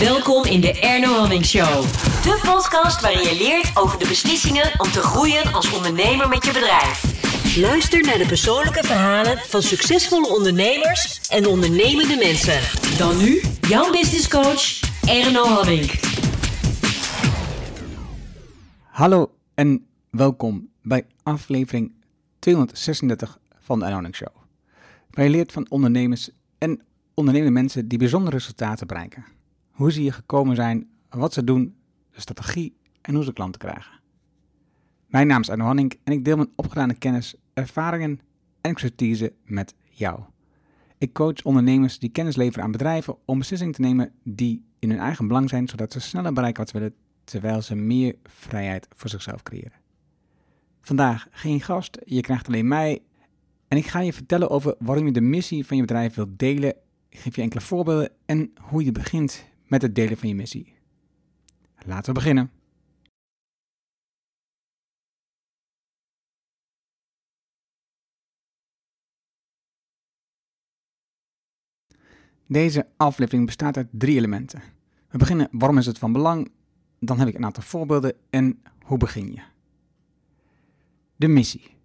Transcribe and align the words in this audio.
Welkom 0.00 0.44
in 0.44 0.60
de 0.60 0.80
Erno 0.80 1.12
Hamming 1.12 1.44
Show. 1.44 1.82
De 2.22 2.40
podcast 2.42 3.00
waarin 3.00 3.22
je 3.22 3.36
leert 3.38 3.76
over 3.76 3.98
de 3.98 4.08
beslissingen 4.08 4.80
om 4.80 4.90
te 4.90 5.00
groeien 5.00 5.52
als 5.52 5.72
ondernemer 5.72 6.28
met 6.28 6.44
je 6.44 6.52
bedrijf. 6.52 7.04
Luister 7.56 8.02
naar 8.02 8.18
de 8.18 8.26
persoonlijke 8.26 8.82
verhalen 8.82 9.38
van 9.38 9.62
succesvolle 9.62 10.28
ondernemers 10.28 11.28
en 11.28 11.46
ondernemende 11.46 12.16
mensen. 12.16 12.60
Dan 12.98 13.18
nu, 13.18 13.40
jouw 13.68 13.90
business 13.90 14.28
coach, 14.28 14.80
Erno 15.08 15.44
Hamming. 15.44 15.90
Hallo 18.84 19.34
en 19.54 19.86
welkom 20.10 20.68
bij 20.82 21.06
aflevering 21.22 21.92
236 22.38 23.38
van 23.58 23.78
de 23.78 23.84
Erno 23.84 24.08
Show. 24.12 24.34
Waar 25.10 25.24
je 25.24 25.30
leert 25.30 25.52
van 25.52 25.66
ondernemers 25.70 26.30
en 26.58 26.80
ondernemende 27.14 27.52
mensen 27.52 27.88
die 27.88 27.98
bijzondere 27.98 28.36
resultaten 28.36 28.86
bereiken. 28.86 29.38
Hoe 29.70 29.92
ze 29.92 30.00
hier 30.00 30.12
gekomen 30.12 30.56
zijn, 30.56 30.88
wat 31.08 31.32
ze 31.32 31.44
doen, 31.44 31.74
de 32.10 32.20
strategie 32.20 32.76
en 33.00 33.14
hoe 33.14 33.24
ze 33.24 33.32
klanten 33.32 33.60
krijgen. 33.60 34.00
Mijn 35.06 35.26
naam 35.26 35.40
is 35.40 35.50
Arno 35.50 35.64
Hanning 35.64 35.98
en 36.04 36.12
ik 36.12 36.24
deel 36.24 36.36
mijn 36.36 36.52
opgedane 36.54 36.94
kennis, 36.94 37.34
ervaringen 37.54 38.20
en 38.60 38.70
expertise 38.70 39.32
met 39.44 39.74
jou. 39.88 40.20
Ik 40.98 41.12
coach 41.12 41.42
ondernemers 41.42 41.98
die 41.98 42.10
kennis 42.10 42.36
leveren 42.36 42.64
aan 42.64 42.70
bedrijven 42.70 43.16
om 43.24 43.38
beslissingen 43.38 43.74
te 43.74 43.80
nemen 43.80 44.12
die 44.22 44.64
in 44.78 44.90
hun 44.90 44.98
eigen 44.98 45.26
belang 45.26 45.48
zijn, 45.48 45.68
zodat 45.68 45.92
ze 45.92 46.00
sneller 46.00 46.32
bereiken 46.32 46.62
wat 46.62 46.70
ze 46.72 46.78
willen, 46.78 46.94
terwijl 47.24 47.62
ze 47.62 47.74
meer 47.74 48.14
vrijheid 48.24 48.88
voor 48.96 49.10
zichzelf 49.10 49.42
creëren. 49.42 49.80
Vandaag 50.80 51.28
geen 51.30 51.60
gast, 51.60 51.98
je 52.04 52.20
krijgt 52.20 52.46
alleen 52.46 52.68
mij 52.68 53.02
en 53.68 53.76
ik 53.76 53.86
ga 53.86 54.00
je 54.00 54.12
vertellen 54.12 54.50
over 54.50 54.74
waarom 54.78 55.06
je 55.06 55.12
de 55.12 55.20
missie 55.20 55.66
van 55.66 55.76
je 55.76 55.82
bedrijf 55.82 56.14
wilt 56.14 56.38
delen. 56.38 56.74
Ik 57.08 57.18
geef 57.18 57.36
je 57.36 57.42
enkele 57.42 57.60
voorbeelden 57.60 58.10
en 58.26 58.52
hoe 58.60 58.84
je 58.84 58.92
begint 58.92 59.44
met 59.70 59.82
het 59.82 59.94
delen 59.94 60.16
van 60.16 60.28
je 60.28 60.34
missie. 60.34 60.74
Laten 61.84 62.14
we 62.14 62.20
beginnen. 62.20 62.50
Deze 72.46 72.88
aflevering 72.96 73.46
bestaat 73.46 73.76
uit 73.76 73.88
drie 73.90 74.16
elementen. 74.16 74.62
We 75.08 75.18
beginnen 75.18 75.48
waarom 75.50 75.78
is 75.78 75.86
het 75.86 75.98
van 75.98 76.12
belang, 76.12 76.50
dan 76.98 77.18
heb 77.18 77.28
ik 77.28 77.34
een 77.34 77.44
aantal 77.44 77.62
voorbeelden 77.62 78.14
en 78.30 78.62
hoe 78.84 78.98
begin 78.98 79.32
je. 79.32 79.42
De 81.16 81.28
missie. 81.28 81.76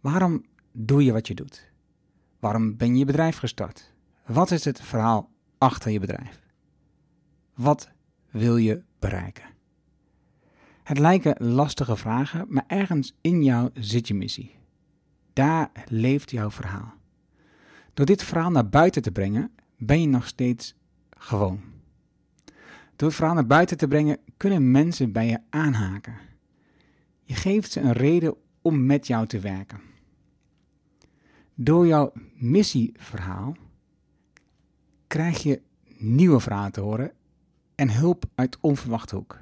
Waarom 0.00 0.44
doe 0.72 1.04
je 1.04 1.12
wat 1.12 1.26
je 1.26 1.34
doet? 1.34 1.72
Waarom 2.38 2.76
ben 2.76 2.92
je 2.92 2.98
je 2.98 3.04
bedrijf 3.04 3.38
gestart? 3.38 3.94
Wat 4.26 4.50
is 4.50 4.64
het 4.64 4.80
verhaal 4.80 5.30
achter 5.58 5.90
je 5.90 6.00
bedrijf? 6.00 6.47
Wat 7.58 7.90
wil 8.30 8.56
je 8.56 8.82
bereiken? 8.98 9.44
Het 10.82 10.98
lijken 10.98 11.46
lastige 11.46 11.96
vragen, 11.96 12.46
maar 12.48 12.64
ergens 12.66 13.16
in 13.20 13.42
jou 13.44 13.70
zit 13.74 14.08
je 14.08 14.14
missie. 14.14 14.56
Daar 15.32 15.70
leeft 15.88 16.30
jouw 16.30 16.50
verhaal. 16.50 16.94
Door 17.94 18.06
dit 18.06 18.22
verhaal 18.22 18.50
naar 18.50 18.68
buiten 18.68 19.02
te 19.02 19.12
brengen, 19.12 19.50
ben 19.76 20.00
je 20.00 20.06
nog 20.06 20.26
steeds 20.26 20.74
gewoon. 21.10 21.60
Door 22.96 23.08
het 23.08 23.16
verhaal 23.16 23.34
naar 23.34 23.46
buiten 23.46 23.76
te 23.76 23.88
brengen, 23.88 24.18
kunnen 24.36 24.70
mensen 24.70 25.12
bij 25.12 25.26
je 25.26 25.38
aanhaken. 25.50 26.16
Je 27.22 27.34
geeft 27.34 27.72
ze 27.72 27.80
een 27.80 27.92
reden 27.92 28.34
om 28.62 28.86
met 28.86 29.06
jou 29.06 29.26
te 29.26 29.38
werken. 29.38 29.80
Door 31.54 31.86
jouw 31.86 32.12
missieverhaal 32.34 33.56
krijg 35.06 35.42
je 35.42 35.62
nieuwe 35.96 36.40
verhalen 36.40 36.72
te 36.72 36.80
horen 36.80 37.16
en 37.78 37.90
hulp 37.90 38.24
uit 38.34 38.58
onverwachte 38.60 39.16
hoek. 39.16 39.38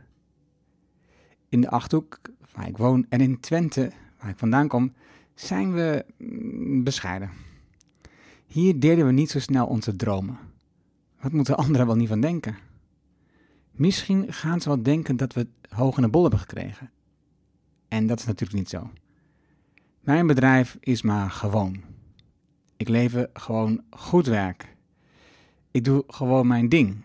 In 1.48 1.60
de 1.60 1.70
Achterhoek, 1.70 2.20
waar 2.54 2.68
ik 2.68 2.76
woon, 2.76 3.06
en 3.08 3.20
in 3.20 3.40
Twente, 3.40 3.92
waar 4.20 4.30
ik 4.30 4.38
vandaan 4.38 4.68
kom, 4.68 4.92
zijn 5.34 5.72
we 5.72 6.04
mm, 6.18 6.84
bescheiden. 6.84 7.30
Hier 8.46 8.80
delen 8.80 9.06
we 9.06 9.12
niet 9.12 9.30
zo 9.30 9.40
snel 9.40 9.66
onze 9.66 9.96
dromen. 9.96 10.38
Wat 11.20 11.32
moeten 11.32 11.56
anderen 11.64 11.86
wel 11.86 11.96
niet 11.96 12.08
van 12.08 12.20
denken? 12.20 12.56
Misschien 13.70 14.32
gaan 14.32 14.60
ze 14.60 14.68
wel 14.68 14.82
denken 14.82 15.16
dat 15.16 15.32
we 15.32 15.46
hoog 15.68 15.96
in 15.96 16.02
de 16.02 16.08
bol 16.08 16.22
hebben 16.22 16.40
gekregen. 16.40 16.90
En 17.88 18.06
dat 18.06 18.18
is 18.18 18.26
natuurlijk 18.26 18.58
niet 18.58 18.68
zo. 18.68 18.90
Mijn 20.00 20.26
bedrijf 20.26 20.76
is 20.80 21.02
maar 21.02 21.30
gewoon. 21.30 21.82
Ik 22.76 22.88
lever 22.88 23.30
gewoon 23.32 23.84
goed 23.90 24.26
werk. 24.26 24.76
Ik 25.70 25.84
doe 25.84 26.04
gewoon 26.06 26.46
mijn 26.46 26.68
ding. 26.68 27.04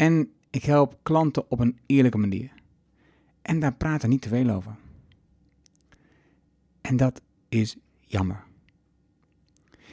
En 0.00 0.30
ik 0.50 0.64
help 0.64 0.98
klanten 1.02 1.50
op 1.50 1.58
een 1.58 1.78
eerlijke 1.86 2.18
manier. 2.18 2.52
En 3.42 3.60
daar 3.60 3.74
praten 3.74 4.08
niet 4.08 4.22
te 4.22 4.28
veel 4.28 4.50
over. 4.50 4.76
En 6.80 6.96
dat 6.96 7.20
is 7.48 7.76
jammer. 8.00 8.44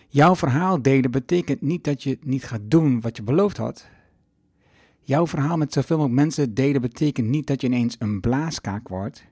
Jouw 0.07 0.35
verhaal 0.35 0.81
delen 0.81 1.11
betekent 1.11 1.61
niet 1.61 1.83
dat 1.83 2.03
je 2.03 2.17
niet 2.21 2.43
gaat 2.43 2.61
doen 2.63 3.01
wat 3.01 3.17
je 3.17 3.23
beloofd 3.23 3.57
had. 3.57 3.87
Jouw 4.99 5.27
verhaal 5.27 5.57
met 5.57 5.73
zoveel 5.73 5.97
mogelijk 5.97 6.21
mensen 6.21 6.53
delen 6.53 6.81
betekent 6.81 7.27
niet 7.27 7.47
dat 7.47 7.61
je 7.61 7.67
ineens 7.67 7.95
een 7.99 8.19
blaaskaak 8.19 8.87
wordt. 8.87 9.25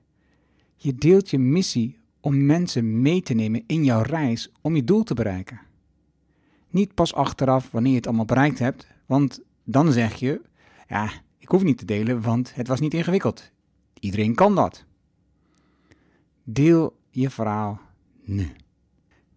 Je 0.76 0.94
deelt 0.94 1.30
je 1.30 1.38
missie 1.38 1.98
om 2.20 2.46
mensen 2.46 3.02
mee 3.02 3.22
te 3.22 3.34
nemen 3.34 3.64
in 3.66 3.84
jouw 3.84 4.02
reis 4.02 4.52
om 4.60 4.76
je 4.76 4.84
doel 4.84 5.02
te 5.02 5.14
bereiken. 5.14 5.60
Niet 6.70 6.94
pas 6.94 7.14
achteraf 7.14 7.70
wanneer 7.70 7.90
je 7.90 7.96
het 7.96 8.06
allemaal 8.06 8.24
bereikt 8.24 8.58
hebt, 8.58 8.86
want 9.06 9.40
dan 9.64 9.92
zeg 9.92 10.14
je: 10.14 10.40
Ja, 10.86 11.10
ik 11.38 11.48
hoef 11.48 11.62
niet 11.62 11.78
te 11.78 11.84
delen, 11.84 12.20
want 12.22 12.54
het 12.54 12.68
was 12.68 12.80
niet 12.80 12.94
ingewikkeld. 12.94 13.50
Iedereen 14.00 14.34
kan 14.34 14.54
dat. 14.54 14.84
Deel 16.44 16.98
je 17.10 17.30
verhaal 17.30 17.80
nu. 18.24 18.50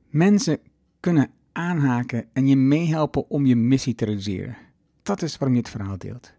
Mensen 0.10 0.60
kunnen 1.00 1.32
aanhaken 1.52 2.30
en 2.34 2.48
je 2.48 2.56
meehelpen 2.56 3.30
om 3.30 3.46
je 3.46 3.56
missie 3.56 3.96
te 3.96 4.06
realiseren. 4.06 4.58
Dat 5.02 5.22
is 5.22 5.38
waarom 5.38 5.56
je 5.56 5.62
het 5.62 5.72
verhaal 5.72 5.98
deelt. 5.98 6.34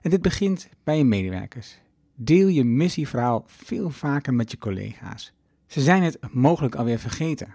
En 0.00 0.10
dit 0.10 0.22
begint 0.22 0.68
bij 0.84 0.98
je 0.98 1.04
medewerkers. 1.04 1.80
Deel 2.14 2.48
je 2.48 2.64
missieverhaal 2.64 3.44
veel 3.46 3.90
vaker 3.90 4.34
met 4.34 4.50
je 4.50 4.58
collega's. 4.58 5.32
Ze 5.66 5.80
zijn 5.80 6.02
het 6.02 6.18
mogelijk 6.32 6.74
alweer 6.74 6.98
vergeten. 6.98 7.54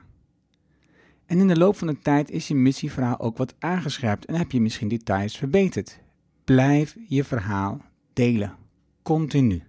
En 1.26 1.40
in 1.40 1.48
de 1.48 1.58
loop 1.58 1.78
van 1.78 1.88
de 1.88 2.00
tijd 2.00 2.30
is 2.32 2.48
je 2.48 2.56
missieverhaal 2.56 3.20
ook 3.20 3.38
wat 3.38 3.56
aangescherpt 3.60 4.26
en 4.26 4.36
heb 4.36 4.52
je 4.52 4.62
misschien 4.62 4.88
details 4.88 5.38
verbeterd. 5.38 6.00
Blijf 6.46 6.96
je 7.08 7.24
verhaal 7.24 7.82
delen. 8.14 8.56
Continu. 9.02 9.64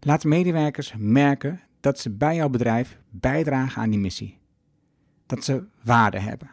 Laat 0.00 0.24
medewerkers 0.24 0.94
merken 0.98 1.60
dat 1.80 1.98
ze 1.98 2.10
bij 2.10 2.34
jouw 2.34 2.48
bedrijf 2.48 2.98
bijdragen 3.10 3.82
aan 3.82 3.90
die 3.90 3.98
missie. 3.98 4.38
Dat 5.26 5.44
ze 5.44 5.64
waarde 5.82 6.18
hebben. 6.18 6.50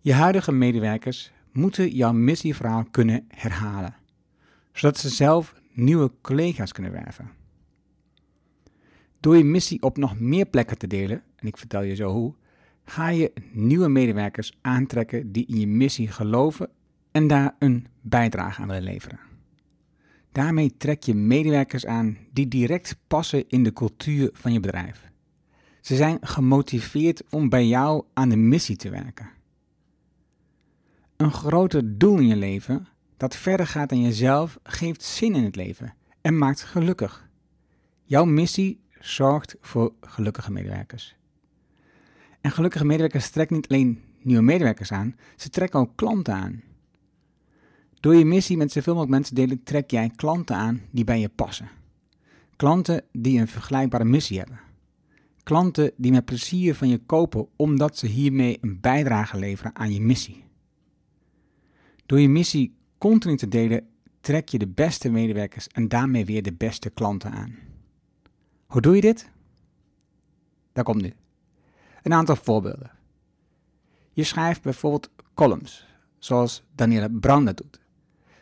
Je 0.00 0.12
huidige 0.12 0.52
medewerkers 0.52 1.32
moeten 1.52 1.90
jouw 1.90 2.12
missieverhaal 2.12 2.84
kunnen 2.90 3.24
herhalen, 3.28 3.94
zodat 4.72 4.98
ze 4.98 5.08
zelf 5.08 5.54
nieuwe 5.72 6.12
collega's 6.20 6.72
kunnen 6.72 6.92
werven. 6.92 7.30
Door 9.20 9.36
je 9.36 9.44
missie 9.44 9.82
op 9.82 9.96
nog 9.96 10.20
meer 10.20 10.46
plekken 10.46 10.78
te 10.78 10.86
delen, 10.86 11.22
en 11.36 11.46
ik 11.46 11.56
vertel 11.56 11.82
je 11.82 11.94
zo 11.94 12.12
hoe, 12.12 12.34
ga 12.84 13.08
je 13.08 13.32
nieuwe 13.52 13.88
medewerkers 13.88 14.58
aantrekken 14.60 15.32
die 15.32 15.46
in 15.46 15.60
je 15.60 15.66
missie 15.66 16.08
geloven 16.08 16.70
en 17.16 17.26
daar 17.26 17.54
een 17.58 17.86
bijdrage 18.00 18.60
aan 18.60 18.68
willen 18.68 18.82
leveren. 18.82 19.18
Daarmee 20.32 20.76
trek 20.76 21.02
je 21.02 21.14
medewerkers 21.14 21.86
aan 21.86 22.18
die 22.32 22.48
direct 22.48 22.96
passen 23.06 23.48
in 23.48 23.62
de 23.62 23.72
cultuur 23.72 24.30
van 24.32 24.52
je 24.52 24.60
bedrijf. 24.60 25.10
Ze 25.80 25.96
zijn 25.96 26.18
gemotiveerd 26.20 27.22
om 27.30 27.48
bij 27.48 27.66
jou 27.66 28.04
aan 28.12 28.28
de 28.28 28.36
missie 28.36 28.76
te 28.76 28.90
werken. 28.90 29.30
Een 31.16 31.32
groter 31.32 31.98
doel 31.98 32.18
in 32.18 32.26
je 32.26 32.36
leven 32.36 32.86
dat 33.16 33.36
verder 33.36 33.66
gaat 33.66 33.88
dan 33.88 34.02
jezelf 34.02 34.58
geeft 34.62 35.02
zin 35.02 35.34
in 35.34 35.44
het 35.44 35.56
leven 35.56 35.94
en 36.20 36.38
maakt 36.38 36.62
gelukkig. 36.62 37.28
Jouw 38.04 38.24
missie 38.24 38.80
zorgt 39.00 39.56
voor 39.60 39.92
gelukkige 40.00 40.52
medewerkers. 40.52 41.16
En 42.40 42.50
gelukkige 42.50 42.84
medewerkers 42.84 43.30
trekken 43.30 43.56
niet 43.56 43.68
alleen 43.68 44.02
nieuwe 44.22 44.42
medewerkers 44.42 44.92
aan, 44.92 45.16
ze 45.36 45.48
trekken 45.48 45.80
ook 45.80 45.92
klanten 45.94 46.34
aan. 46.34 46.62
Door 48.06 48.16
je 48.16 48.24
missie 48.24 48.56
met 48.56 48.72
zoveel 48.72 48.92
mogelijk 48.92 49.16
mensen 49.16 49.34
delen, 49.34 49.62
trek 49.62 49.90
jij 49.90 50.10
klanten 50.16 50.56
aan 50.56 50.82
die 50.90 51.04
bij 51.04 51.20
je 51.20 51.28
passen. 51.28 51.68
Klanten 52.56 53.04
die 53.12 53.40
een 53.40 53.48
vergelijkbare 53.48 54.04
missie 54.04 54.38
hebben. 54.38 54.60
Klanten 55.42 55.92
die 55.96 56.12
met 56.12 56.24
plezier 56.24 56.74
van 56.74 56.88
je 56.88 56.98
kopen 56.98 57.48
omdat 57.56 57.98
ze 57.98 58.06
hiermee 58.06 58.58
een 58.60 58.80
bijdrage 58.80 59.38
leveren 59.38 59.76
aan 59.76 59.92
je 59.92 60.00
missie. 60.00 60.44
Door 62.06 62.20
je 62.20 62.28
missie 62.28 62.76
continu 62.98 63.36
te 63.36 63.48
delen, 63.48 63.88
trek 64.20 64.48
je 64.48 64.58
de 64.58 64.68
beste 64.68 65.10
medewerkers 65.10 65.68
en 65.68 65.88
daarmee 65.88 66.24
weer 66.24 66.42
de 66.42 66.52
beste 66.52 66.90
klanten 66.90 67.32
aan. 67.32 67.54
Hoe 68.66 68.80
doe 68.80 68.94
je 68.94 69.00
dit? 69.00 69.30
Daar 70.72 70.84
komt 70.84 71.02
nu. 71.02 71.12
Een 72.02 72.12
aantal 72.12 72.36
voorbeelden. 72.36 72.90
Je 74.12 74.24
schrijft 74.24 74.62
bijvoorbeeld 74.62 75.10
columns, 75.34 75.86
zoals 76.18 76.62
Danielle 76.74 77.10
Brand 77.10 77.56
doet. 77.56 77.84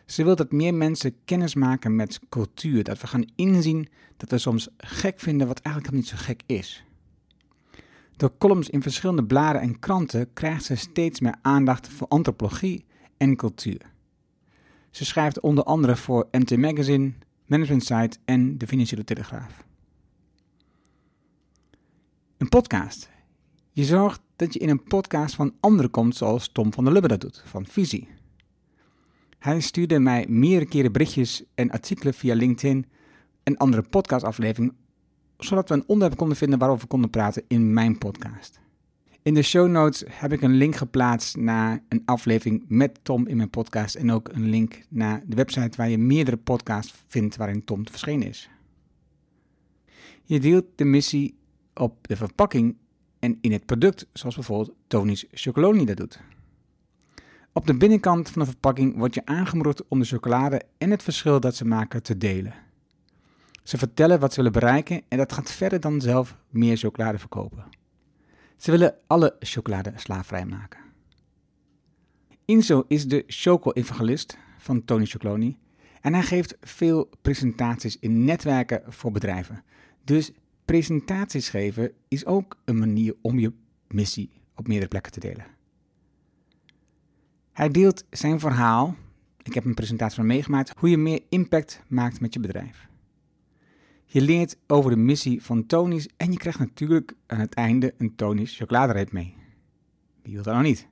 Ze 0.05 0.23
wil 0.23 0.35
dat 0.35 0.51
meer 0.51 0.73
mensen 0.73 1.15
kennis 1.25 1.55
maken 1.55 1.95
met 1.95 2.19
cultuur. 2.29 2.83
Dat 2.83 3.01
we 3.01 3.07
gaan 3.07 3.31
inzien 3.35 3.87
dat 4.17 4.29
we 4.29 4.37
soms 4.37 4.67
gek 4.77 5.19
vinden 5.19 5.47
wat 5.47 5.59
eigenlijk 5.59 5.95
niet 5.95 6.07
zo 6.07 6.15
gek 6.19 6.41
is. 6.45 6.83
Door 8.15 8.37
columns 8.37 8.69
in 8.69 8.81
verschillende 8.81 9.23
bladen 9.23 9.61
en 9.61 9.79
kranten 9.79 10.33
krijgt 10.33 10.63
ze 10.63 10.75
steeds 10.75 11.19
meer 11.19 11.35
aandacht 11.41 11.87
voor 11.87 12.07
antropologie 12.07 12.85
en 13.17 13.35
cultuur. 13.35 13.81
Ze 14.91 15.05
schrijft 15.05 15.39
onder 15.39 15.63
andere 15.63 15.95
voor 15.95 16.27
MT 16.31 16.57
Magazine, 16.57 17.13
Management 17.45 17.83
Site 17.83 18.17
en 18.25 18.57
de 18.57 18.67
Financiële 18.67 19.03
Telegraaf. 19.03 19.65
Een 22.37 22.49
podcast. 22.49 23.09
Je 23.71 23.83
zorgt 23.83 24.21
dat 24.35 24.53
je 24.53 24.59
in 24.59 24.69
een 24.69 24.83
podcast 24.83 25.35
van 25.35 25.53
anderen 25.59 25.91
komt 25.91 26.15
zoals 26.15 26.49
Tom 26.51 26.73
van 26.73 26.83
der 26.83 26.93
Lubbe 26.93 27.07
dat 27.07 27.21
doet, 27.21 27.43
van 27.45 27.65
Visie. 27.65 28.14
Hij 29.45 29.59
stuurde 29.59 29.99
mij 29.99 30.25
meerdere 30.29 30.65
keren 30.65 30.91
berichtjes 30.91 31.43
en 31.55 31.71
artikelen 31.71 32.13
via 32.13 32.35
LinkedIn 32.35 32.85
en 33.43 33.57
andere 33.57 33.81
podcastafleveringen, 33.81 34.75
zodat 35.37 35.69
we 35.69 35.75
een 35.75 35.87
onderwerp 35.87 36.17
konden 36.17 36.37
vinden 36.37 36.59
waarover 36.59 36.83
we 36.83 36.89
konden 36.89 37.09
praten 37.09 37.43
in 37.47 37.73
mijn 37.73 37.97
podcast. 37.97 38.59
In 39.21 39.33
de 39.33 39.41
show 39.41 39.69
notes 39.69 40.03
heb 40.07 40.31
ik 40.31 40.41
een 40.41 40.53
link 40.53 40.75
geplaatst 40.75 41.37
naar 41.37 41.83
een 41.89 42.01
aflevering 42.05 42.65
met 42.67 42.99
Tom 43.03 43.27
in 43.27 43.37
mijn 43.37 43.49
podcast 43.49 43.95
en 43.95 44.11
ook 44.11 44.29
een 44.31 44.49
link 44.49 44.85
naar 44.89 45.23
de 45.25 45.35
website 45.35 45.77
waar 45.77 45.89
je 45.89 45.97
meerdere 45.97 46.37
podcasts 46.37 46.93
vindt 47.07 47.35
waarin 47.35 47.63
Tom 47.63 47.83
te 47.83 47.91
verschenen 47.91 48.27
is. 48.27 48.49
Je 50.23 50.39
deelt 50.39 50.65
de 50.75 50.85
missie 50.85 51.35
op 51.73 52.07
de 52.07 52.15
verpakking 52.15 52.75
en 53.19 53.37
in 53.41 53.51
het 53.51 53.65
product, 53.65 54.07
zoals 54.13 54.35
bijvoorbeeld 54.35 54.75
Tony's 54.87 55.25
Chocoloni 55.31 55.85
dat 55.85 55.97
doet. 55.97 56.19
Op 57.57 57.67
de 57.67 57.77
binnenkant 57.77 58.29
van 58.29 58.41
de 58.41 58.47
verpakking 58.47 58.97
wordt 58.97 59.15
je 59.15 59.25
aangemoedigd 59.25 59.87
om 59.87 59.99
de 59.99 60.05
chocolade 60.05 60.61
en 60.77 60.91
het 60.91 61.03
verschil 61.03 61.39
dat 61.39 61.55
ze 61.55 61.65
maken 61.65 62.03
te 62.03 62.17
delen. 62.17 62.53
Ze 63.63 63.77
vertellen 63.77 64.19
wat 64.19 64.31
ze 64.31 64.35
willen 64.35 64.59
bereiken 64.59 65.01
en 65.07 65.17
dat 65.17 65.33
gaat 65.33 65.51
verder 65.51 65.79
dan 65.79 66.01
zelf 66.01 66.37
meer 66.49 66.77
chocolade 66.77 67.17
verkopen. 67.17 67.65
Ze 68.57 68.71
willen 68.71 68.95
alle 69.07 69.35
chocolade 69.39 69.91
slaafvrij 69.95 70.45
maken. 70.45 70.79
Inzo 72.45 72.85
is 72.87 73.07
de 73.07 73.23
choco-evangelist 73.27 74.37
van 74.57 74.85
Tony 74.85 75.05
Chocoloni 75.05 75.57
en 76.01 76.13
hij 76.13 76.23
geeft 76.23 76.57
veel 76.61 77.09
presentaties 77.21 77.99
in 77.99 78.25
netwerken 78.25 78.83
voor 78.87 79.11
bedrijven. 79.11 79.63
Dus 80.03 80.31
presentaties 80.65 81.49
geven 81.49 81.91
is 82.07 82.25
ook 82.25 82.57
een 82.65 82.79
manier 82.79 83.15
om 83.21 83.39
je 83.39 83.53
missie 83.87 84.31
op 84.55 84.67
meerdere 84.67 84.89
plekken 84.89 85.11
te 85.11 85.19
delen. 85.19 85.54
Hij 87.55 87.69
deelt 87.69 88.03
zijn 88.09 88.39
verhaal, 88.39 88.95
ik 89.43 89.53
heb 89.53 89.65
een 89.65 89.73
presentatie 89.73 90.15
van 90.15 90.25
meegemaakt, 90.25 90.73
hoe 90.77 90.89
je 90.89 90.97
meer 90.97 91.21
impact 91.29 91.81
maakt 91.87 92.19
met 92.19 92.33
je 92.33 92.39
bedrijf. 92.39 92.87
Je 94.05 94.21
leert 94.21 94.57
over 94.67 94.91
de 94.91 94.97
missie 94.97 95.43
van 95.43 95.65
Tony's 95.65 96.07
en 96.17 96.31
je 96.31 96.37
krijgt 96.37 96.59
natuurlijk 96.59 97.13
aan 97.25 97.39
het 97.39 97.53
einde 97.53 97.93
een 97.97 98.15
Tony's 98.15 98.57
chocoladereep 98.57 99.11
mee. 99.11 99.35
Wie 100.21 100.33
wil 100.33 100.43
dat 100.43 100.53
nou 100.53 100.65
niet? 100.65 100.87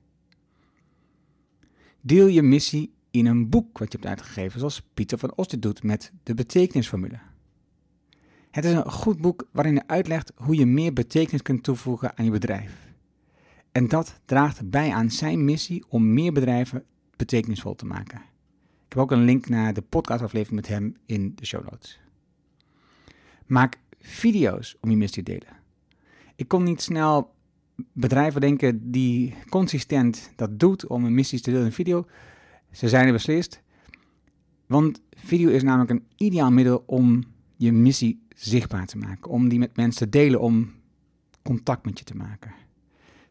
Deel 2.00 2.26
je 2.26 2.42
missie 2.42 2.92
in 3.10 3.26
een 3.26 3.48
boek 3.48 3.78
wat 3.78 3.92
je 3.92 3.98
hebt 3.98 4.10
uitgegeven, 4.10 4.58
zoals 4.58 4.82
Pieter 4.94 5.18
van 5.18 5.32
Os 5.36 5.48
dit 5.48 5.62
doet 5.62 5.82
met 5.82 6.12
de 6.22 6.34
betekenisformule. 6.34 7.18
Het 8.50 8.64
is 8.64 8.72
een 8.72 8.90
goed 8.90 9.20
boek 9.20 9.48
waarin 9.50 9.74
je 9.74 9.86
uitlegt 9.86 10.32
hoe 10.36 10.56
je 10.56 10.66
meer 10.66 10.92
betekenis 10.92 11.42
kunt 11.42 11.62
toevoegen 11.62 12.16
aan 12.16 12.24
je 12.24 12.30
bedrijf. 12.30 12.93
En 13.74 13.88
dat 13.88 14.20
draagt 14.24 14.70
bij 14.70 14.92
aan 14.92 15.10
zijn 15.10 15.44
missie 15.44 15.84
om 15.88 16.12
meer 16.12 16.32
bedrijven 16.32 16.84
betekenisvol 17.16 17.74
te 17.74 17.86
maken. 17.86 18.18
Ik 18.86 18.92
heb 18.92 18.98
ook 18.98 19.10
een 19.10 19.24
link 19.24 19.48
naar 19.48 19.74
de 19.74 19.82
podcastaflevering 19.82 20.60
met 20.60 20.68
hem 20.68 20.96
in 21.06 21.32
de 21.34 21.46
show 21.46 21.64
notes. 21.70 22.00
Maak 23.46 23.78
video's 24.00 24.76
om 24.80 24.90
je 24.90 24.96
missie 24.96 25.22
te 25.22 25.30
delen. 25.30 25.56
Ik 26.36 26.48
kon 26.48 26.62
niet 26.62 26.82
snel 26.82 27.34
bedrijven 27.92 28.40
denken 28.40 28.90
die 28.90 29.34
consistent 29.48 30.32
dat 30.36 30.58
doet 30.58 30.86
om 30.86 31.04
een 31.04 31.14
missie 31.14 31.40
te 31.40 31.50
delen 31.50 31.66
in 31.66 31.72
video. 31.72 32.06
Ze 32.70 32.88
zijn 32.88 33.06
er 33.06 33.12
beslist. 33.12 33.62
Want 34.66 35.02
video 35.10 35.50
is 35.50 35.62
namelijk 35.62 35.90
een 35.90 36.06
ideaal 36.16 36.50
middel 36.50 36.82
om 36.86 37.24
je 37.56 37.72
missie 37.72 38.22
zichtbaar 38.34 38.86
te 38.86 38.98
maken. 38.98 39.30
Om 39.30 39.48
die 39.48 39.58
met 39.58 39.76
mensen 39.76 40.10
te 40.10 40.18
delen, 40.18 40.40
om 40.40 40.72
contact 41.42 41.84
met 41.84 41.98
je 41.98 42.04
te 42.04 42.16
maken. 42.16 42.63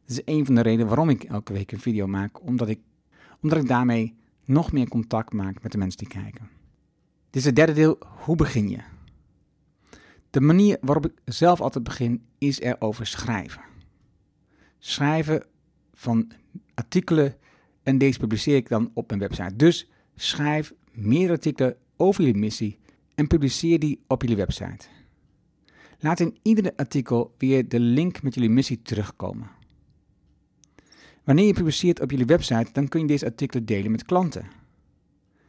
Dat 0.06 0.18
is 0.18 0.22
een 0.26 0.46
van 0.46 0.56
de 0.56 0.62
redenen 0.62 0.88
waarom 0.88 1.10
ik 1.10 1.24
elke 1.24 1.54
week 1.54 1.72
een 1.72 1.80
video 1.80 2.08
maak. 2.08 2.42
Omdat 2.42 2.70
ik, 2.70 2.80
omdat 3.42 3.60
ik 3.60 3.68
daarmee 3.68 4.16
nog 4.46 4.72
meer 4.72 4.88
contact 4.88 5.34
maak 5.34 5.64
met 5.64 5.72
de 5.72 5.78
mensen 5.78 5.98
die 5.98 6.08
kijken. 6.08 6.50
Dit 7.30 7.42
is 7.42 7.46
het 7.46 7.56
derde 7.56 7.74
deel. 7.74 7.98
Hoe 8.26 8.36
begin 8.36 8.70
je? 8.70 8.80
De 10.30 10.42
manier 10.42 10.78
waarop 10.82 11.06
ik 11.06 11.14
zelf 11.26 11.62
altijd 11.62 11.84
begin 11.84 12.26
is 12.38 12.60
erover 12.60 13.06
schrijven. 13.06 13.62
Schrijven 14.80 15.46
van 15.94 16.32
artikelen 16.74 17.36
en 17.84 17.98
deze 17.98 18.20
publiceer 18.20 18.56
ik 18.56 18.70
dan 18.70 18.92
op 18.94 19.08
mijn 19.08 19.20
website. 19.20 19.56
Dus 19.56 19.90
schrijf 20.16 20.74
meer 20.92 21.30
artikelen 21.30 21.76
over 21.98 22.24
jullie 22.24 22.40
missie 22.40 22.80
en 23.16 23.28
publiceer 23.28 23.80
die 23.80 24.04
op 24.08 24.22
jullie 24.22 24.38
website. 24.38 24.88
Laat 26.00 26.20
in 26.20 26.38
iedere 26.42 26.78
artikel 26.78 27.36
weer 27.38 27.68
de 27.68 27.80
link 27.80 28.22
met 28.22 28.34
jullie 28.34 28.50
missie 28.50 28.82
terugkomen. 28.82 29.50
Wanneer 31.24 31.46
je 31.46 31.54
publiceert 31.54 32.02
op 32.02 32.12
jullie 32.12 32.26
website, 32.26 32.72
dan 32.72 32.88
kun 32.88 33.02
je 33.02 33.08
deze 33.08 33.26
artikelen 33.26 33.66
delen 33.66 33.92
met 33.92 34.06
klanten. 34.06 34.46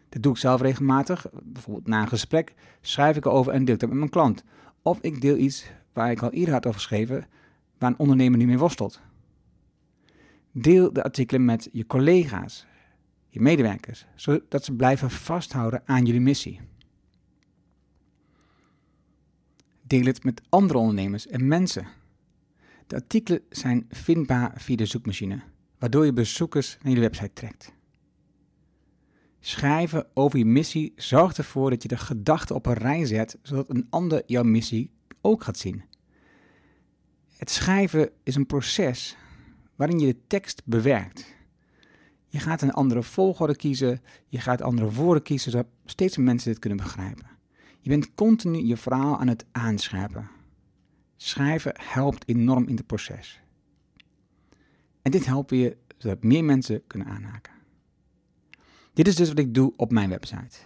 Dat 0.08 0.22
doe 0.22 0.32
ik 0.32 0.38
zelf 0.38 0.60
regelmatig. 0.60 1.26
Bijvoorbeeld 1.42 1.86
na 1.86 2.00
een 2.00 2.08
gesprek 2.08 2.54
schrijf 2.80 3.16
ik 3.16 3.24
erover 3.24 3.52
en 3.52 3.64
deel 3.64 3.76
dat 3.76 3.88
met 3.88 3.98
mijn 3.98 4.10
klant. 4.10 4.44
Of 4.82 4.98
ik 5.00 5.20
deel 5.20 5.36
iets 5.36 5.66
waar 5.92 6.10
ik 6.10 6.22
al 6.22 6.30
eerder 6.30 6.54
had 6.54 6.66
over 6.66 6.80
geschreven, 6.80 7.26
waar 7.78 7.90
een 7.90 7.98
ondernemer 7.98 8.38
nu 8.38 8.46
mee 8.46 8.58
worstelt. 8.58 9.00
Deel 10.52 10.92
de 10.92 11.02
artikelen 11.02 11.44
met 11.44 11.68
je 11.72 11.86
collega's, 11.86 12.66
je 13.28 13.40
medewerkers, 13.40 14.06
zodat 14.14 14.64
ze 14.64 14.72
blijven 14.72 15.10
vasthouden 15.10 15.82
aan 15.84 16.04
jullie 16.04 16.20
missie. 16.20 16.60
Deel 19.82 20.04
het 20.04 20.24
met 20.24 20.42
andere 20.48 20.78
ondernemers 20.78 21.26
en 21.26 21.48
mensen. 21.48 21.86
De 22.86 22.94
artikelen 22.94 23.40
zijn 23.48 23.86
vindbaar 23.90 24.52
via 24.56 24.76
de 24.76 24.86
zoekmachine, 24.86 25.42
waardoor 25.84 26.04
je 26.04 26.12
bezoekers 26.12 26.78
naar 26.82 26.92
je 26.92 27.00
website 27.00 27.32
trekt. 27.32 27.72
Schrijven 29.40 30.06
over 30.14 30.38
je 30.38 30.44
missie 30.44 30.92
zorgt 30.96 31.38
ervoor 31.38 31.70
dat 31.70 31.82
je 31.82 31.88
de 31.88 31.96
gedachten 31.96 32.54
op 32.54 32.66
een 32.66 32.74
rij 32.74 33.04
zet, 33.04 33.38
zodat 33.42 33.70
een 33.70 33.86
ander 33.90 34.22
jouw 34.26 34.42
missie 34.42 34.90
ook 35.20 35.44
gaat 35.44 35.58
zien. 35.58 35.82
Het 37.36 37.50
schrijven 37.50 38.10
is 38.22 38.34
een 38.34 38.46
proces 38.46 39.16
waarin 39.76 39.98
je 39.98 40.06
de 40.06 40.18
tekst 40.26 40.62
bewerkt. 40.64 41.34
Je 42.28 42.38
gaat 42.38 42.62
een 42.62 42.72
andere 42.72 43.02
volgorde 43.02 43.56
kiezen, 43.56 44.02
je 44.28 44.40
gaat 44.40 44.62
andere 44.62 44.90
woorden 44.90 45.22
kiezen, 45.22 45.50
zodat 45.50 45.68
steeds 45.84 46.16
meer 46.16 46.26
mensen 46.26 46.50
dit 46.50 46.60
kunnen 46.60 46.78
begrijpen. 46.78 47.26
Je 47.80 47.88
bent 47.90 48.14
continu 48.14 48.58
je 48.58 48.76
verhaal 48.76 49.18
aan 49.18 49.28
het 49.28 49.44
aanscherpen. 49.52 50.30
Schrijven 51.16 51.74
helpt 51.80 52.28
enorm 52.28 52.68
in 52.68 52.76
het 52.76 52.86
proces. 52.86 53.43
En 55.04 55.10
dit 55.10 55.26
helpt 55.26 55.50
je 55.50 55.76
zodat 55.98 56.22
meer 56.22 56.44
mensen 56.44 56.86
kunnen 56.86 57.08
aanhaken. 57.08 57.52
Dit 58.92 59.08
is 59.08 59.16
dus 59.16 59.28
wat 59.28 59.38
ik 59.38 59.54
doe 59.54 59.72
op 59.76 59.90
mijn 59.90 60.08
website. 60.08 60.58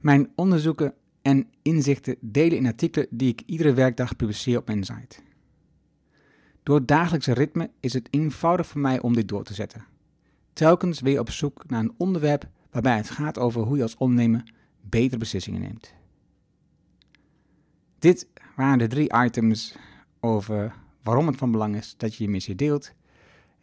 Mijn 0.00 0.30
onderzoeken 0.34 0.94
en 1.22 1.48
inzichten 1.62 2.16
delen 2.20 2.58
in 2.58 2.66
artikelen 2.66 3.06
die 3.10 3.28
ik 3.28 3.42
iedere 3.46 3.72
werkdag 3.72 4.16
publiceer 4.16 4.58
op 4.58 4.66
mijn 4.66 4.84
site. 4.84 5.18
Door 6.62 6.76
het 6.76 6.88
dagelijkse 6.88 7.32
ritme 7.32 7.70
is 7.80 7.92
het 7.92 8.08
eenvoudig 8.10 8.66
voor 8.66 8.80
mij 8.80 9.00
om 9.00 9.14
dit 9.14 9.28
door 9.28 9.44
te 9.44 9.54
zetten. 9.54 9.84
Telkens 10.52 11.00
weer 11.00 11.20
op 11.20 11.30
zoek 11.30 11.64
naar 11.66 11.80
een 11.80 11.94
onderwerp 11.96 12.48
waarbij 12.70 12.96
het 12.96 13.10
gaat 13.10 13.38
over 13.38 13.62
hoe 13.62 13.76
je 13.76 13.82
als 13.82 13.96
ondernemer 13.96 14.52
betere 14.80 15.18
beslissingen 15.18 15.60
neemt. 15.60 15.94
Dit 17.98 18.28
waren 18.56 18.78
de 18.78 18.86
drie 18.86 19.12
items 19.24 19.76
over 20.20 20.74
waarom 21.02 21.26
het 21.26 21.36
van 21.36 21.50
belang 21.50 21.76
is 21.76 21.94
dat 21.96 22.14
je 22.14 22.24
je 22.24 22.30
missie 22.30 22.54
deelt, 22.54 22.92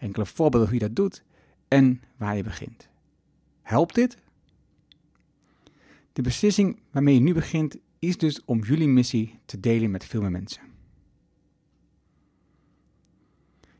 enkele 0.02 0.26
voorbeelden 0.26 0.70
hoe 0.70 0.80
je 0.80 0.88
dat 0.88 0.96
doet 0.96 1.24
en 1.68 2.02
waar 2.18 2.36
je 2.36 2.44
begint. 2.44 2.90
Helpt 3.62 3.96
dit? 3.96 4.18
De 6.14 6.22
beslissing 6.22 6.80
waarmee 6.92 7.14
je 7.14 7.20
nu 7.20 7.34
begint 7.34 7.78
is 8.00 8.18
dus 8.18 8.46
om 8.46 8.64
jullie 8.64 8.88
missie 8.88 9.40
te 9.46 9.60
delen 9.60 9.92
met 9.92 10.06
veel 10.06 10.22
meer 10.22 10.32
mensen. 10.32 10.62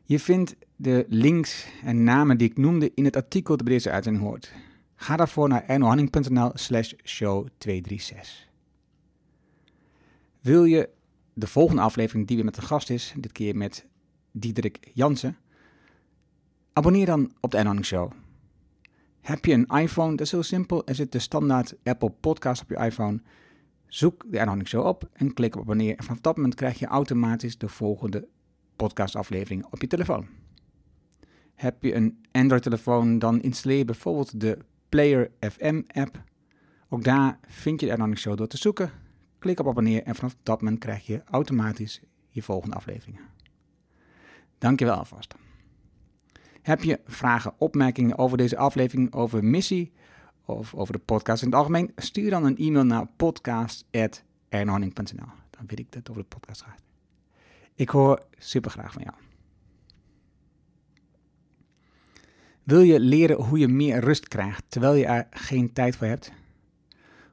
Je 0.04 0.18
vindt 0.18 0.56
de 0.76 1.06
links 1.08 1.66
en 1.82 2.04
namen 2.04 2.38
die 2.38 2.50
ik 2.50 2.56
noemde 2.56 2.92
in 2.94 3.04
het 3.04 3.16
artikel 3.16 3.56
dat 3.56 3.66
bij 3.66 3.74
deze 3.74 3.90
uitzending 3.90 4.24
hoort. 4.24 4.52
Ga 4.94 5.16
daarvoor 5.16 5.48
naar 5.48 5.64
ernohanning.nl 5.66 6.50
slash 6.54 6.92
show 7.04 7.48
236. 7.58 8.48
Wil 10.40 10.64
je 10.64 10.88
de 11.32 11.46
volgende 11.46 11.82
aflevering 11.82 12.26
die 12.26 12.36
weer 12.36 12.44
met 12.44 12.54
de 12.54 12.62
gast 12.62 12.90
is, 12.90 13.14
dit 13.16 13.32
keer 13.32 13.56
met 13.56 13.86
Diederik 14.30 14.90
Jansen, 14.94 15.36
abonneer 16.72 17.06
dan 17.06 17.32
op 17.40 17.50
de 17.50 17.56
Ernohanning 17.56 17.86
Show. 17.86 18.10
Heb 19.20 19.44
je 19.44 19.52
een 19.52 19.66
iPhone? 19.66 20.10
Dat 20.10 20.26
is 20.26 20.30
heel 20.30 20.42
simpel. 20.42 20.86
Er 20.86 20.94
zit 20.94 21.12
de 21.12 21.18
standaard 21.18 21.74
Apple 21.82 22.10
Podcast 22.10 22.62
op 22.62 22.68
je 22.68 22.76
iPhone. 22.76 23.20
Zoek 23.86 24.24
de 24.30 24.38
Erno 24.38 24.64
Show 24.64 24.86
op 24.86 25.08
en 25.12 25.34
klik 25.34 25.54
op 25.54 25.60
abonneer. 25.60 25.96
En 25.96 26.04
vanaf 26.04 26.20
dat 26.20 26.36
moment 26.36 26.54
krijg 26.54 26.78
je 26.78 26.86
automatisch 26.86 27.58
de 27.58 27.68
volgende 27.68 28.28
podcastaflevering 28.76 29.66
op 29.70 29.80
je 29.80 29.86
telefoon. 29.86 30.26
Heb 31.54 31.82
je 31.82 31.94
een 31.94 32.24
Android-telefoon, 32.32 33.18
dan 33.18 33.40
installeer 33.40 33.84
bijvoorbeeld 33.84 34.40
de 34.40 34.58
Player 34.88 35.30
FM 35.40 35.82
app. 35.86 36.22
Ook 36.88 37.04
daar 37.04 37.38
vind 37.46 37.80
je 37.80 37.86
de 37.86 37.92
Erno 37.92 38.14
Show 38.14 38.36
door 38.36 38.48
te 38.48 38.56
zoeken. 38.56 38.90
Klik 39.38 39.60
op 39.60 39.68
abonneer 39.68 40.02
en 40.02 40.14
vanaf 40.14 40.36
dat 40.42 40.62
moment 40.62 40.80
krijg 40.80 41.06
je 41.06 41.22
automatisch 41.24 42.00
je 42.28 42.42
volgende 42.42 42.76
afleveringen. 42.76 43.20
Dankjewel 44.58 44.94
alvast. 44.94 45.34
Heb 46.62 46.82
je 46.82 47.00
vragen, 47.06 47.54
opmerkingen 47.58 48.18
over 48.18 48.36
deze 48.36 48.56
aflevering, 48.56 49.12
over 49.12 49.44
missie 49.44 49.92
of 50.44 50.74
over 50.74 50.92
de 50.92 50.98
podcast 50.98 51.42
in 51.42 51.48
het 51.48 51.56
algemeen? 51.56 51.92
Stuur 51.96 52.30
dan 52.30 52.44
een 52.44 52.56
e-mail 52.56 52.84
naar 52.84 53.06
podcast.ernhorning.nl. 53.16 55.26
Dan 55.50 55.66
weet 55.66 55.78
ik 55.78 55.86
dat 55.86 55.94
het 55.94 56.10
over 56.10 56.22
de 56.22 56.28
podcast 56.28 56.62
gaat. 56.62 56.82
Ik 57.74 57.88
hoor 57.88 58.22
super 58.38 58.70
graag 58.70 58.92
van 58.92 59.02
jou. 59.02 59.14
Wil 62.62 62.80
je 62.80 63.00
leren 63.00 63.36
hoe 63.36 63.58
je 63.58 63.68
meer 63.68 64.00
rust 64.00 64.28
krijgt 64.28 64.64
terwijl 64.68 64.94
je 64.94 65.06
er 65.06 65.26
geen 65.30 65.72
tijd 65.72 65.96
voor 65.96 66.06
hebt? 66.06 66.32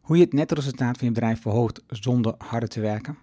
Hoe 0.01 0.17
je 0.17 0.23
het 0.23 0.33
netresultaat 0.33 0.97
van 0.97 1.07
je 1.07 1.13
bedrijf 1.13 1.41
verhoogt 1.41 1.83
zonder 1.87 2.35
harder 2.37 2.69
te 2.69 2.79
werken? 2.79 3.17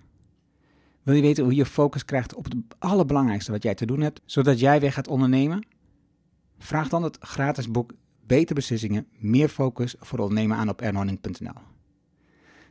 Wil 1.02 1.14
je 1.14 1.22
weten 1.22 1.44
hoe 1.44 1.54
je 1.54 1.66
focus 1.66 2.04
krijgt 2.04 2.34
op 2.34 2.44
het 2.44 2.54
allerbelangrijkste 2.78 3.52
wat 3.52 3.62
jij 3.62 3.74
te 3.74 3.86
doen 3.86 4.00
hebt, 4.00 4.20
zodat 4.24 4.60
jij 4.60 4.80
weer 4.80 4.92
gaat 4.92 5.08
ondernemen? 5.08 5.66
Vraag 6.58 6.88
dan 6.88 7.02
het 7.02 7.18
gratis 7.20 7.70
boek 7.70 7.92
Beter 8.26 8.54
Beslissingen, 8.54 9.06
Meer 9.18 9.48
Focus 9.48 9.94
voor 9.98 10.18
ondernemen 10.18 10.56
aan 10.56 10.68
op 10.68 10.80
ernhorning.nl. 10.80 11.60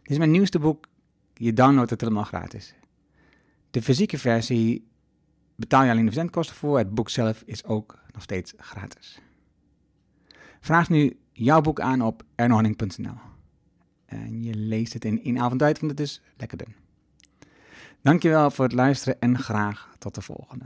Dit 0.01 0.11
is 0.11 0.17
mijn 0.17 0.31
nieuwste 0.31 0.59
boek. 0.59 0.87
Je 1.33 1.53
downloadt 1.53 1.89
het 1.89 2.01
helemaal 2.01 2.23
gratis. 2.23 2.75
De 3.71 3.81
fysieke 3.81 4.17
versie 4.17 4.87
betaal 5.55 5.83
je 5.83 5.89
alleen 5.89 6.05
de 6.05 6.11
verzendkosten 6.11 6.55
voor. 6.55 6.77
Het 6.77 6.93
boek 6.93 7.09
zelf 7.09 7.43
is 7.45 7.63
ook 7.63 7.99
nog 8.11 8.23
steeds 8.23 8.53
gratis. 8.57 9.21
Vraag 10.59 10.89
nu 10.89 11.19
jouw 11.31 11.61
boek 11.61 11.79
aan 11.79 12.01
op 12.01 12.23
ernhorning.nl. 12.35 13.17
En 14.05 14.43
je 14.43 14.55
leest 14.55 14.93
het 14.93 15.05
in 15.05 15.23
één 15.23 15.39
avond 15.39 15.61
uit, 15.61 15.79
want 15.79 15.91
het 15.91 15.99
is 15.99 16.21
lekker 16.37 16.57
dun. 16.57 16.75
Dankjewel 18.01 18.51
voor 18.51 18.65
het 18.65 18.73
luisteren 18.73 19.19
en 19.19 19.39
graag 19.39 19.95
tot 19.97 20.15
de 20.15 20.21
volgende. 20.21 20.65